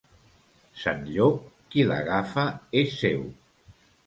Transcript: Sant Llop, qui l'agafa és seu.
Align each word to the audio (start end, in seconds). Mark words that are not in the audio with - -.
Sant 0.83 1.03
Llop, 1.09 1.43
qui 1.75 1.85
l'agafa 1.91 2.47
és 2.83 2.97
seu. 3.05 3.23